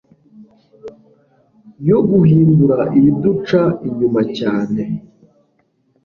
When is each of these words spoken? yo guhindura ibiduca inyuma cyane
yo 1.89 1.99
guhindura 2.09 2.83
ibiduca 2.97 3.61
inyuma 3.87 4.21
cyane 4.37 4.81